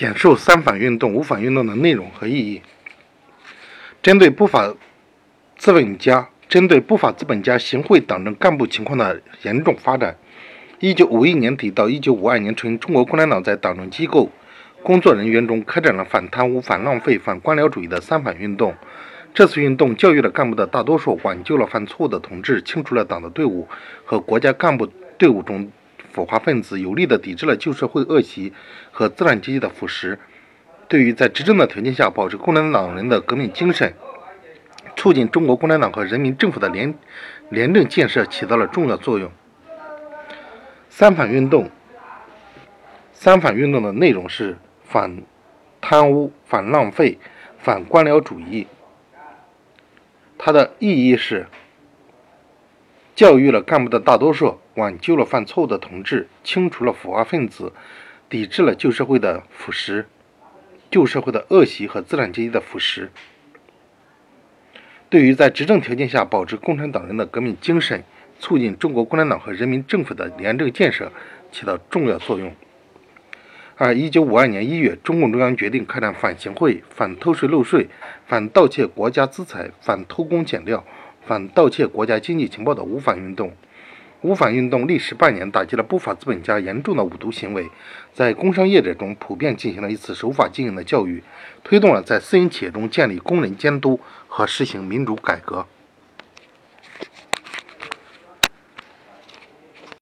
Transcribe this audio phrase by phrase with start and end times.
[0.00, 2.62] 简述三反运动、五反运动的内容和意义。
[4.00, 4.74] 针对不法
[5.58, 10.16] 资本家针对不法资本家行贿党政干部情况的严重发展，
[10.78, 14.30] 一九五一年底到一九五二年春，中国共产党在党政机构
[14.82, 18.74] 工作人员中开展了反贪污、反浪费、反官僚主义的三反运动。
[19.34, 23.68] 这次运动教育了干部的大多数，挽救了犯错误的同志，清除了党的队伍
[24.06, 24.86] 和国家干部
[25.18, 25.70] 队伍中
[26.12, 28.52] 腐化分子，有力地抵制了旧社会恶习
[28.90, 30.18] 和资产阶级的腐蚀。
[30.88, 33.94] 对于在执政的条件下保持共产党人的革命精神，
[34.96, 36.94] 促进中国共产党和人民政府的廉
[37.48, 39.30] 廉政建设起到了重要作用。
[40.88, 41.70] 三反运动，
[43.12, 45.22] 三反运动的内容是反
[45.80, 47.18] 贪污、反浪费、
[47.58, 48.66] 反官僚主义。
[50.36, 51.46] 它的意义是
[53.20, 57.74] 教育了干部的大多数，挽救了犯错误的同志，清除了腐化分子，
[58.30, 60.06] 抵制了旧社会的腐蚀、
[60.90, 63.10] 旧社会的恶习和资产阶级的腐蚀。
[65.10, 68.02] 对于在执政条件下保持共产党人的革命精神，
[68.38, 71.12] 促进中国共产党和人民政府的廉政建设
[71.52, 72.56] 起到重要作用。
[73.76, 77.90] 而一九五二年一月，中共中央决定开展反行贿、反偷税漏税、
[78.26, 80.82] 反盗窃国家资财、反偷工减料、
[81.26, 83.52] 反盗窃国家经济情报的五反运动。
[84.22, 87.70] 五反运动历时半年，打击了不法资本家严重的五毒行为，
[88.12, 91.22] 在工商业者中普遍进行了一次守法经营的教育，
[91.64, 93.98] 推动了在私营企业中建立工人监督
[94.28, 95.66] 和实行民主改革。